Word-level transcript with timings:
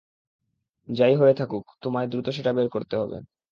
যাই 0.89 1.13
হয়ে 1.15 1.33
থাকুক, 1.33 1.65
তোমায় 1.81 2.07
দ্রুত 2.07 2.27
সেটা 2.29 2.51
বের 2.53 2.67
করতে 2.69 2.95
হবে। 2.97 3.17